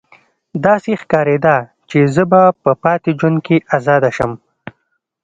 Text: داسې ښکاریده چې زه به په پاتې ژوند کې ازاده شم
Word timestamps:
داسې 0.65 0.91
ښکاریده 1.01 1.57
چې 1.89 1.99
زه 2.13 2.23
به 2.31 2.41
په 2.63 2.71
پاتې 2.83 3.11
ژوند 3.19 3.37
کې 3.45 3.57
ازاده 3.77 4.11
شم 4.17 4.31